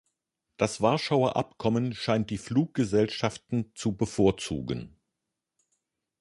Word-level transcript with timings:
Das 0.57 0.81
Warschauer 0.81 1.35
Abkommen 1.35 1.93
scheint 1.93 2.31
die 2.31 2.39
Fluggesellschaften 2.39 3.71
zu 3.75 3.95
bevorzugen. 3.95 4.99